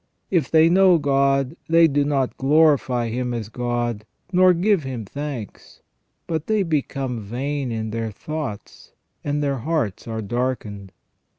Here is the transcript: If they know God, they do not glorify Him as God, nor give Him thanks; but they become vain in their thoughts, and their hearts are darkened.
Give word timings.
If 0.31 0.49
they 0.49 0.67
know 0.67 0.97
God, 0.97 1.55
they 1.69 1.87
do 1.87 2.03
not 2.03 2.35
glorify 2.37 3.09
Him 3.09 3.35
as 3.35 3.49
God, 3.49 4.03
nor 4.33 4.51
give 4.51 4.81
Him 4.81 5.05
thanks; 5.05 5.81
but 6.25 6.47
they 6.47 6.63
become 6.63 7.19
vain 7.21 7.71
in 7.71 7.91
their 7.91 8.09
thoughts, 8.09 8.93
and 9.23 9.43
their 9.43 9.59
hearts 9.59 10.07
are 10.07 10.23
darkened. 10.23 10.91